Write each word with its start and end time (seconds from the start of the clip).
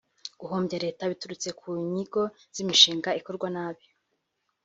Guhombya 0.39 0.77
leta 0.85 1.09
biturutse 1.11 1.49
ku 1.59 1.67
nyigo 1.93 2.23
z’imishinga 2.55 3.09
ikorwa 3.19 3.47
nabi 3.55 3.85